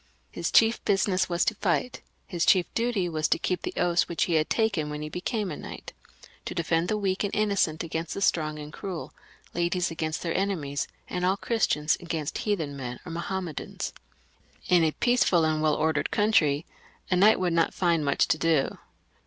[0.31, 4.23] His chief business was to fight; his chief duty was to keep the oaths which
[4.23, 5.93] he had taken when he became a knight;
[6.45, 9.13] to defend the weak and innocent against the strong and cruel,
[9.53, 13.93] ladies against their enemies, and all Christians against heathens or Mahom medans.
[14.67, 16.65] In a peaceful and well ordered country
[17.11, 18.79] a knight would not find much to do.